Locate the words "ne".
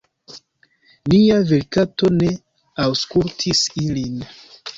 2.15-2.31